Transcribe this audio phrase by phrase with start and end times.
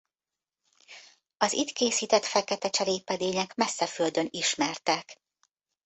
[1.37, 5.21] Az itt készített fekete cserépedények messze földön ismertek.